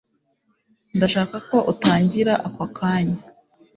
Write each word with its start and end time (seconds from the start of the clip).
ndashaka 0.97 1.37
ko 1.49 1.57
utangira 1.71 2.33
ako 2.47 2.65
kanya 2.77 3.19